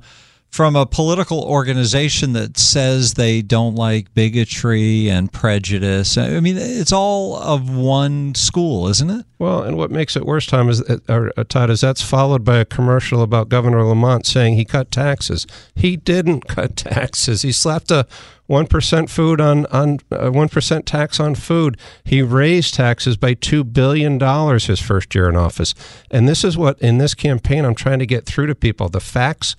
[0.52, 6.18] from a political organization that says they don't like bigotry and prejudice.
[6.18, 9.24] I mean, it's all of one school, isn't it?
[9.38, 12.58] Well, and what makes it worse, Tom, is or, uh, Todd, is that's followed by
[12.58, 15.46] a commercial about Governor Lamont saying he cut taxes.
[15.74, 17.40] He didn't cut taxes.
[17.40, 18.06] He slapped a
[18.46, 21.78] one percent food on on one tax on food.
[22.04, 25.74] He raised taxes by two billion dollars his first year in office.
[26.10, 29.00] And this is what in this campaign I'm trying to get through to people: the
[29.00, 29.56] facts,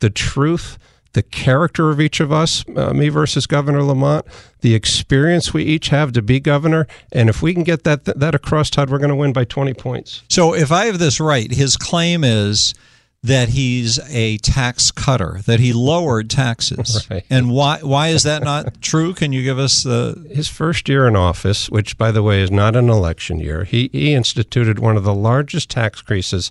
[0.00, 0.78] the truth.
[1.12, 4.26] The character of each of us, uh, me versus Governor Lamont,
[4.60, 8.34] the experience we each have to be governor, and if we can get that that
[8.34, 10.24] across, Todd, we're going to win by twenty points.
[10.28, 12.74] So, if I have this right, his claim is
[13.22, 17.06] that he's a tax cutter, that he lowered taxes.
[17.10, 17.24] Right.
[17.30, 19.14] And why why is that not true?
[19.14, 22.50] Can you give us the his first year in office, which by the way is
[22.50, 26.50] not an election year, he, he instituted one of the largest tax increases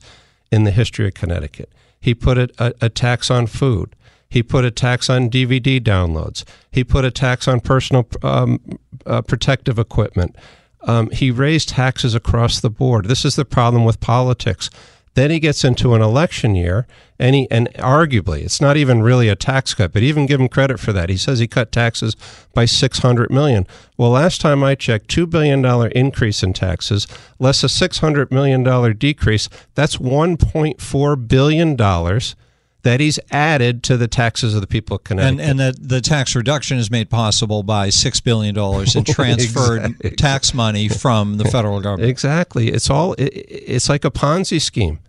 [0.51, 1.69] in the history of Connecticut.
[2.05, 3.95] He put a, a, tax on food.
[4.29, 6.43] He put a tax on DVD downloads.
[6.71, 8.59] He put a tax on personal um,
[9.07, 10.35] uh, protective equipment.
[10.83, 13.07] Um, he raised taxes across the board.
[13.07, 14.69] This is the problem with politics.
[15.15, 16.85] Then he gets into an election year,
[17.17, 20.49] and he and arguably it's not even really a tax cut, but even give him
[20.49, 21.09] credit for that.
[21.09, 22.15] He says he cut taxes
[22.53, 23.65] by six hundred million.
[23.97, 27.07] Well, last time I checked, two billion dollar increase in taxes,
[27.39, 29.49] less a six hundred million dollar decrease.
[29.73, 32.35] That's one point four billion dollars
[32.85, 35.39] that he's added to the taxes of the people of Connecticut.
[35.41, 39.83] and and that the tax reduction is made possible by six billion dollars in transferred
[39.83, 40.11] Exactly.
[40.11, 42.09] tax money from the federal government.
[42.09, 42.69] Exactly.
[42.69, 44.99] It's all it, it's like a Ponzi scheme.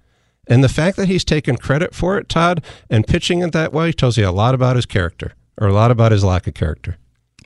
[0.48, 3.92] And the fact that he's taken credit for it, Todd, and pitching it that way
[3.92, 6.96] tells you a lot about his character or a lot about his lack of character.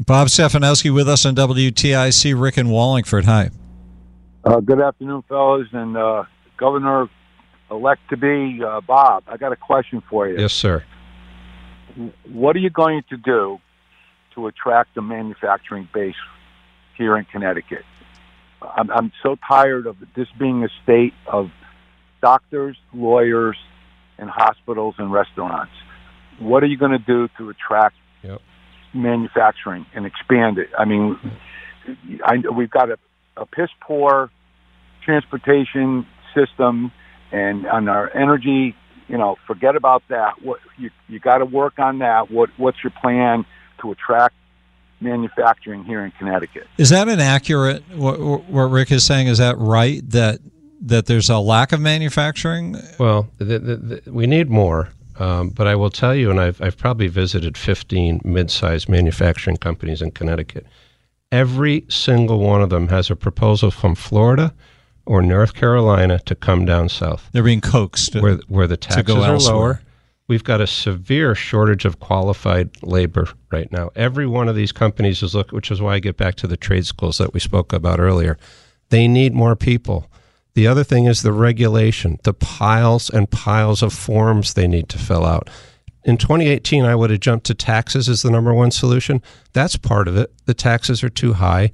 [0.06, 2.40] Bob Stefanowski with us on WTIC.
[2.40, 3.24] Rick and Wallingford.
[3.24, 3.50] Hi.
[4.44, 6.24] Uh, good afternoon, fellas, and uh,
[6.56, 7.08] Governor
[7.70, 9.24] elect to be uh, Bob.
[9.26, 10.38] I got a question for you.
[10.38, 10.85] Yes, sir.
[12.30, 13.59] What are you going to do
[14.35, 16.14] to attract a manufacturing base
[16.96, 17.85] here in Connecticut?
[18.62, 21.50] I'm, I'm so tired of this being a state of
[22.20, 23.56] doctors, lawyers,
[24.18, 25.72] and hospitals and restaurants.
[26.38, 28.40] What are you going to do to attract Yep.
[28.92, 30.68] manufacturing and expand it?
[30.78, 31.18] I mean,
[32.24, 32.98] I, we've got a,
[33.37, 34.30] a piss poor
[35.04, 36.92] transportation system,
[37.32, 38.74] and on our energy,
[39.08, 40.42] you know, forget about that.
[40.42, 42.30] What you you got to work on that.
[42.30, 43.44] What what's your plan
[43.80, 44.34] to attract
[45.00, 46.66] manufacturing here in Connecticut?
[46.78, 49.28] Is that an accurate what, what Rick is saying?
[49.28, 50.08] Is that right?
[50.10, 50.40] That
[50.82, 52.76] that there's a lack of manufacturing?
[52.98, 54.88] Well, the, the, the, we need more.
[55.18, 59.58] Um, but I will tell you, and I've, I've probably visited 15 mid sized manufacturing
[59.58, 60.66] companies in Connecticut.
[61.30, 64.54] Every single one of them has a proposal from Florida
[65.06, 67.28] or North Carolina to come down south.
[67.32, 69.54] They're being coaxed where, where the to taxes go are elsewhere.
[69.54, 69.82] lower.
[70.28, 73.90] We've got a severe shortage of qualified labor right now.
[73.96, 76.56] Every one of these companies is look, which is why I get back to the
[76.56, 78.38] trade schools that we spoke about earlier.
[78.90, 80.08] They need more people.
[80.54, 84.98] The other thing is the regulation, the piles and piles of forms they need to
[84.98, 85.50] fill out.
[86.04, 89.22] In 2018, I would have jumped to taxes as the number one solution.
[89.52, 90.33] That's part of it.
[90.46, 91.70] The taxes are too high.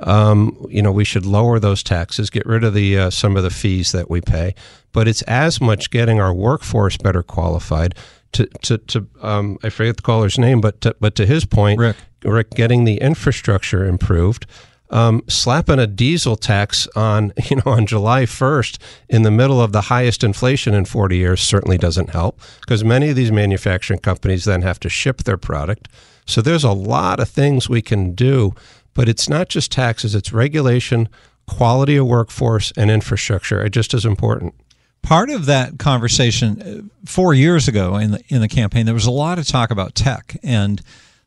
[0.00, 3.42] Um, you know, we should lower those taxes, get rid of the uh, some of
[3.42, 4.54] the fees that we pay.
[4.92, 7.94] But it's as much getting our workforce better qualified.
[8.32, 11.78] To to, to um, I forget the caller's name, but to, but to his point,
[11.80, 14.46] Rick, Rick getting the infrastructure improved.
[14.90, 18.78] Um, slapping a diesel tax on you know on July 1st
[19.10, 23.10] in the middle of the highest inflation in 40 years certainly doesn't help because many
[23.10, 25.88] of these manufacturing companies then have to ship their product.
[26.24, 28.54] So there's a lot of things we can do
[28.98, 31.08] but it's not just taxes, it's regulation,
[31.46, 34.56] quality of workforce, and infrastructure are just as important.
[35.02, 39.06] Part of that conversation uh, four years ago in the in the campaign, there was
[39.06, 40.82] a lot of talk about tech and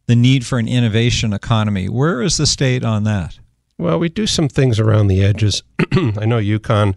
[0.08, 1.88] the need for an innovation economy.
[1.88, 3.40] Where is the state on that?
[3.78, 5.64] Well, we do some things around the edges.
[5.94, 6.96] I know UConn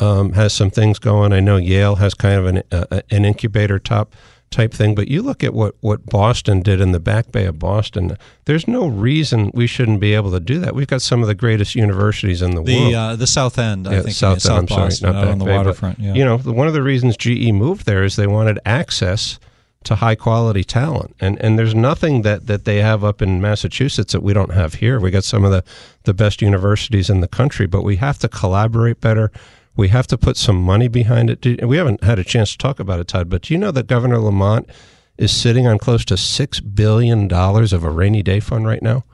[0.00, 1.32] um, has some things going.
[1.32, 4.14] I know Yale has kind of an uh, an incubator top
[4.50, 4.94] type thing.
[4.94, 8.16] But you look at what, what Boston did in the Back Bay of Boston.
[8.44, 10.74] There's no reason we shouldn't be able to do that.
[10.74, 12.94] We've got some of the greatest universities in the, the world.
[12.94, 14.14] Uh, the South End, yeah, I think.
[14.14, 15.98] South, South End, I'm Boston, sorry, not on the Bay, waterfront.
[15.98, 16.14] But, yeah.
[16.14, 19.38] You know, the, one of the reasons GE moved there is they wanted access
[19.84, 21.14] to high quality talent.
[21.20, 24.74] And and there's nothing that, that they have up in Massachusetts that we don't have
[24.74, 24.98] here.
[24.98, 25.62] We got some of the,
[26.04, 29.30] the best universities in the country, but we have to collaborate better.
[29.76, 31.64] We have to put some money behind it.
[31.64, 33.86] We haven't had a chance to talk about it, Todd, but do you know that
[33.86, 34.68] Governor Lamont
[35.18, 39.04] is sitting on close to $6 billion of a rainy day fund right now,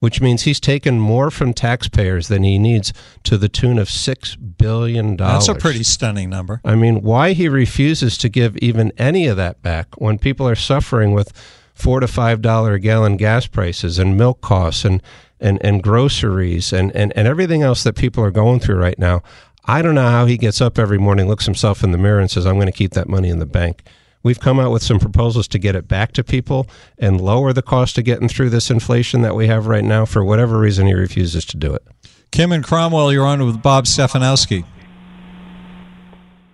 [0.00, 2.92] which means he's taken more from taxpayers than he needs
[3.24, 5.16] to the tune of $6 billion.
[5.16, 6.60] That's a pretty stunning number.
[6.64, 10.54] I mean, why he refuses to give even any of that back when people are
[10.54, 11.32] suffering with
[11.74, 15.00] four to five dollar a gallon gas prices and milk costs and
[15.40, 19.22] and, and groceries and, and, and everything else that people are going through right now.
[19.70, 22.30] I don't know how he gets up every morning, looks himself in the mirror, and
[22.30, 23.82] says, I'm going to keep that money in the bank.
[24.22, 26.66] We've come out with some proposals to get it back to people
[26.98, 30.06] and lower the cost of getting through this inflation that we have right now.
[30.06, 31.86] For whatever reason, he refuses to do it.
[32.32, 34.64] Kim and Cromwell, you're on with Bob Stefanowski.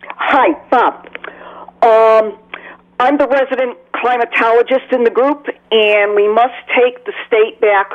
[0.08, 1.06] Hi, Bob.
[1.84, 2.36] Um,
[2.98, 7.90] I'm the resident climatologist in the group, and we must take the state back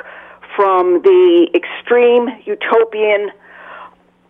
[0.55, 3.31] from the extreme utopian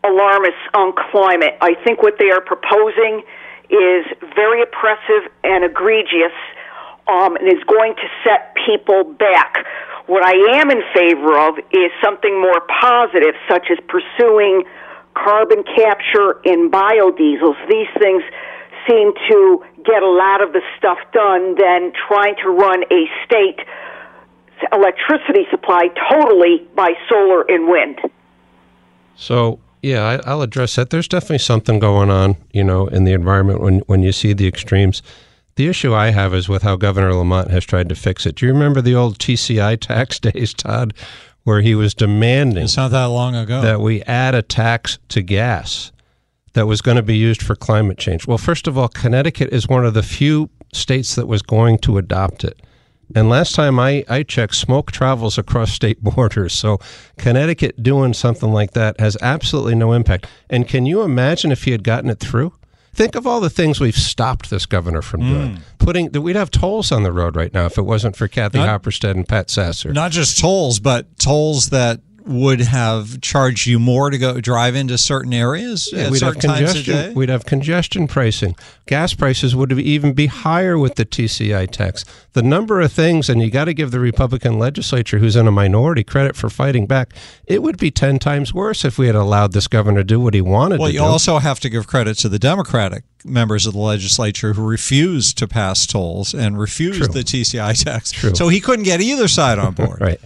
[0.04, 1.58] alarmists on climate.
[1.62, 3.24] I think what they are proposing
[3.70, 6.34] is very oppressive and egregious
[7.08, 9.66] um, and is going to set people back.
[10.08, 14.64] What I am in favor of is something more positive, such as pursuing
[15.14, 17.58] carbon capture in biodiesels.
[17.70, 18.24] These things
[18.88, 23.60] seem to get a lot of the stuff done than trying to run a state
[24.74, 28.00] electricity supply totally by solar and wind.
[29.16, 30.90] So yeah, I, will address that.
[30.90, 34.48] There's definitely something going on, you know, in the environment when when you see the
[34.48, 35.02] extremes.
[35.56, 38.36] The issue I have is with how Governor Lamont has tried to fix it.
[38.36, 40.94] Do you remember the old TCI tax days, Todd,
[41.44, 45.22] where he was demanding it's not that long ago that we add a tax to
[45.22, 45.92] gas
[46.54, 48.26] that was going to be used for climate change?
[48.26, 51.98] Well, first of all, Connecticut is one of the few states that was going to
[51.98, 52.62] adopt it.
[53.16, 56.54] And last time I, I checked, smoke travels across state borders.
[56.54, 56.80] So
[57.18, 60.28] Connecticut doing something like that has absolutely no impact.
[60.50, 62.54] And can you imagine if he had gotten it through?
[62.94, 65.56] Think of all the things we've stopped this governor from doing.
[65.56, 65.62] Mm.
[65.78, 68.82] Putting we'd have tolls on the road right now if it wasn't for Kathy Not-
[68.82, 69.94] Hopperstead and Pat Sasser.
[69.94, 74.98] Not just tolls, but tolls that would have charged you more to go drive into
[74.98, 77.14] certain areas Yeah, at we'd have certain times a congestion.
[77.16, 78.56] We'd have congestion pricing.
[78.88, 82.06] Gas prices would have even be higher with the TCI tax.
[82.34, 85.52] The number of things, and you got to give the Republican legislature, who's in a
[85.52, 87.14] minority, credit for fighting back.
[87.48, 90.34] It would be ten times worse if we had allowed this governor to do what
[90.34, 90.82] he wanted to do.
[90.84, 91.06] Well, you do.
[91.06, 95.48] also have to give credit to the Democratic members of the legislature who refused to
[95.48, 97.08] pass tolls and refused True.
[97.14, 98.12] the TCI tax.
[98.12, 98.34] True.
[98.34, 100.00] So he couldn't get either side on board.
[100.02, 100.20] right.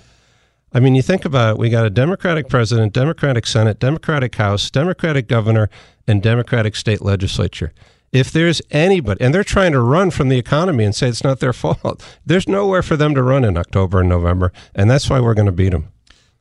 [0.74, 1.58] I mean, you think about it.
[1.60, 5.70] We got a Democratic president, Democratic Senate, Democratic House, Democratic governor,
[6.08, 7.74] and Democratic state legislature.
[8.12, 11.40] If there's anybody, and they're trying to run from the economy and say it's not
[11.40, 15.20] their fault, there's nowhere for them to run in October and November, and that's why
[15.20, 15.90] we're going to beat them.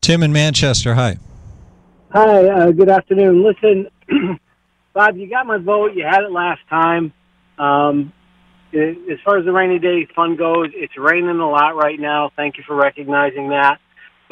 [0.01, 1.19] Tim in Manchester, hi.
[2.11, 3.43] Hi, uh, good afternoon.
[3.45, 3.89] Listen,
[4.95, 5.93] Bob, you got my vote.
[5.95, 7.13] You had it last time.
[7.59, 8.13] Um,
[8.75, 12.31] i- as far as the rainy day fund goes, it's raining a lot right now.
[12.37, 13.79] Thank you for recognizing that.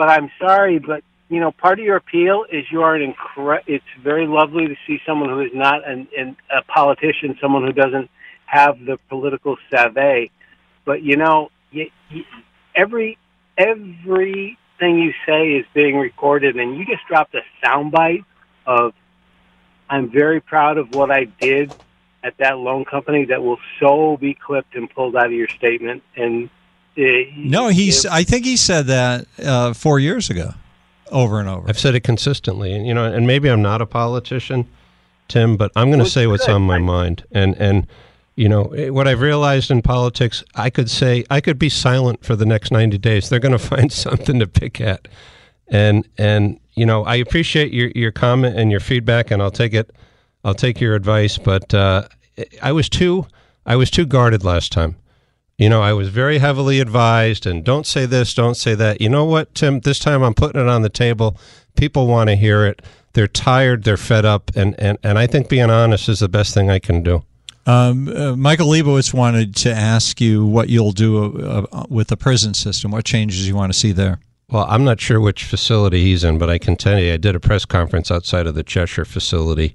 [0.01, 3.61] But I'm sorry, but you know, part of your appeal is you are an incre-
[3.67, 7.73] It's very lovely to see someone who is not an, an, a politician, someone who
[7.75, 8.09] doesn't
[8.47, 10.31] have the political savvy.
[10.87, 12.25] But you know, you, you,
[12.75, 13.19] every
[13.59, 18.25] everything you say is being recorded, and you just dropped a soundbite
[18.65, 18.95] of
[19.91, 21.75] I'm very proud of what I did
[22.25, 26.03] at that loan company that will so be clipped and pulled out of your statement.
[26.17, 26.49] And
[27.37, 28.05] No, he's.
[28.07, 30.55] I think he said that uh, four years ago.
[31.11, 31.69] over and over.
[31.69, 34.69] I've said it consistently, and you know, and maybe I'm not a politician,
[35.29, 37.25] Tim, but I'm going to say what's on my mind.
[37.33, 37.87] And and
[38.37, 42.25] you know eh, what I've realized in politics, I could say I could be silent
[42.25, 43.29] for the next 90 days.
[43.29, 45.09] They're going to find something to pick at,
[45.69, 49.75] and and you know I appreciate your your comment and your feedback, and I'll take
[49.75, 49.91] it.
[50.45, 52.09] I'll take your advice, but uh,
[52.63, 53.27] I was too
[53.67, 54.97] I was too guarded last time.
[55.61, 59.03] You know, I was very heavily advised, and don't say this, don't say that.
[59.03, 59.81] You know what, Tim?
[59.81, 61.37] This time I'm putting it on the table.
[61.77, 62.81] People want to hear it.
[63.13, 63.85] They're tired.
[63.85, 66.79] They're fed up, and and and I think being honest is the best thing I
[66.79, 67.25] can do.
[67.67, 72.17] Um, uh, Michael Lebowitz wanted to ask you what you'll do uh, uh, with the
[72.17, 72.91] prison system.
[72.91, 74.19] What changes you want to see there?
[74.49, 77.35] Well, I'm not sure which facility he's in, but I can tell you I did
[77.37, 79.75] a press conference outside of the Cheshire facility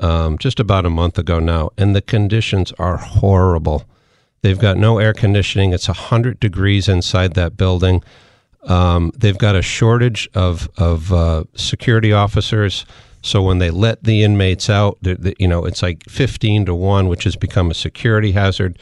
[0.00, 3.84] um, just about a month ago now, and the conditions are horrible.
[4.44, 5.72] They've got no air conditioning.
[5.72, 8.04] It's 100 degrees inside that building.
[8.64, 12.84] Um, they've got a shortage of, of uh, security officers.
[13.22, 16.74] So when they let the inmates out, they, they, you know, it's like 15 to
[16.74, 18.78] 1, which has become a security hazard.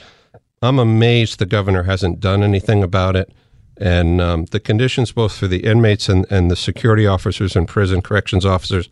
[0.62, 3.32] I'm amazed the governor hasn't done anything about it.
[3.76, 8.02] And um, the conditions, both for the inmates and, and the security officers and prison
[8.02, 8.88] corrections officers,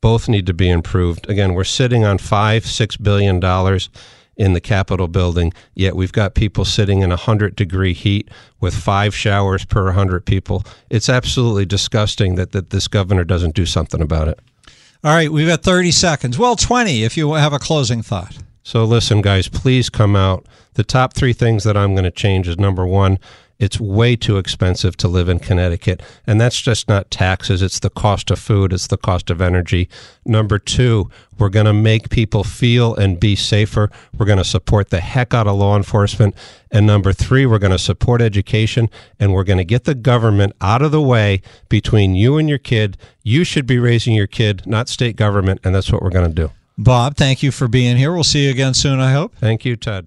[0.00, 1.30] both need to be improved.
[1.30, 3.88] Again, we're sitting on five, six billion dollars
[4.38, 8.30] in the Capitol building, yet we've got people sitting in 100 degree heat
[8.60, 10.64] with five showers per 100 people.
[10.88, 14.38] It's absolutely disgusting that, that this governor doesn't do something about it.
[15.04, 16.38] All right, we've got 30 seconds.
[16.38, 18.38] Well, 20 if you have a closing thought.
[18.62, 20.46] So, listen, guys, please come out.
[20.74, 23.18] The top three things that I'm going to change is number one,
[23.58, 26.02] it's way too expensive to live in Connecticut.
[26.26, 29.88] And that's just not taxes, it's the cost of food, it's the cost of energy.
[30.24, 33.90] Number two, we're going to make people feel and be safer.
[34.16, 36.34] We're going to support the heck out of law enforcement.
[36.70, 40.52] And number three, we're going to support education and we're going to get the government
[40.60, 42.96] out of the way between you and your kid.
[43.22, 45.60] You should be raising your kid, not state government.
[45.64, 46.52] And that's what we're going to do.
[46.76, 48.12] Bob, thank you for being here.
[48.12, 49.34] We'll see you again soon, I hope.
[49.34, 50.06] Thank you, Ted.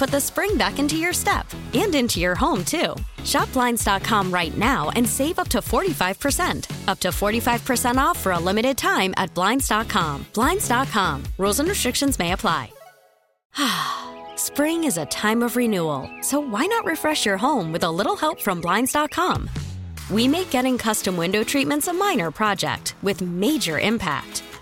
[0.01, 1.45] put the spring back into your step
[1.75, 2.95] and into your home, too.
[3.23, 6.87] Shop Blinds.com right now and save up to 45%.
[6.87, 10.25] Up to 45% off for a limited time at Blinds.com.
[10.33, 11.23] Blinds.com.
[11.37, 12.73] Rules and restrictions may apply.
[14.35, 18.15] Spring is a time of renewal, so why not refresh your home with a little
[18.15, 19.47] help from Blinds.com?
[20.09, 24.41] We make getting custom window treatments a minor project with major impact.